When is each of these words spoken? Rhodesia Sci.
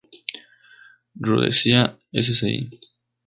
Rhodesia 1.19 1.95
Sci. 2.11 2.53